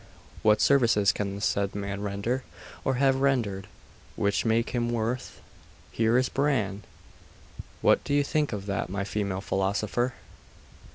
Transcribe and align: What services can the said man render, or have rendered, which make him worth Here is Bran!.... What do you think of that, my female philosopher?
What 0.41 0.61
services 0.61 1.11
can 1.11 1.35
the 1.35 1.41
said 1.41 1.75
man 1.75 2.01
render, 2.01 2.43
or 2.83 2.95
have 2.95 3.17
rendered, 3.17 3.67
which 4.15 4.45
make 4.45 4.71
him 4.71 4.89
worth 4.89 5.41
Here 5.91 6.17
is 6.17 6.27
Bran!.... 6.27 6.81
What 7.81 8.03
do 8.03 8.15
you 8.15 8.23
think 8.23 8.51
of 8.51 8.65
that, 8.65 8.89
my 8.89 9.03
female 9.03 9.41
philosopher? 9.41 10.15